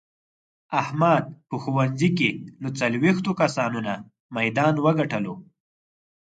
[0.81, 2.29] احمد په ښوونځې کې
[2.63, 3.95] له څلوېښتو کسانو نه
[4.35, 5.33] میدان و ګټلو.